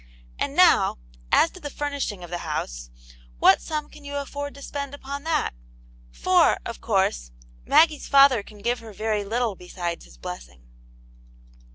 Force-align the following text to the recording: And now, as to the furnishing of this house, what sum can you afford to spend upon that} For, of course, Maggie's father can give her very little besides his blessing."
And 0.39 0.55
now, 0.55 0.97
as 1.31 1.51
to 1.51 1.59
the 1.59 1.69
furnishing 1.69 2.23
of 2.23 2.31
this 2.31 2.39
house, 2.39 2.89
what 3.37 3.61
sum 3.61 3.87
can 3.87 4.03
you 4.03 4.15
afford 4.15 4.55
to 4.55 4.61
spend 4.63 4.95
upon 4.95 5.23
that} 5.25 5.51
For, 6.23 6.57
of 6.65 6.81
course, 6.81 7.29
Maggie's 7.67 8.07
father 8.07 8.41
can 8.41 8.63
give 8.63 8.79
her 8.79 8.93
very 8.93 9.23
little 9.23 9.53
besides 9.55 10.05
his 10.05 10.17
blessing." 10.17 10.63